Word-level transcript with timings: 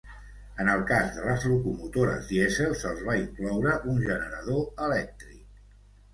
En 0.61 0.69
el 0.75 0.79
cas 0.91 1.11
de 1.17 1.25
les 1.27 1.45
locomotores 1.51 2.31
dièsel 2.31 2.73
se'ls 2.81 3.05
va 3.11 3.19
incloure 3.21 3.77
un 3.93 4.01
generador 4.09 4.85
elèctric. 4.89 5.71